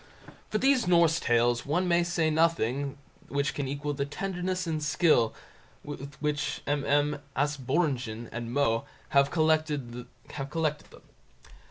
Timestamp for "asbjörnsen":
7.37-8.27